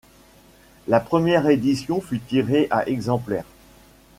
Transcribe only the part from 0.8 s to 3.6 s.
La première édition fut tirée à exemplaires.